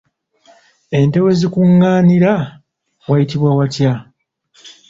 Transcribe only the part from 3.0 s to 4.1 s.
wayitibwa watya?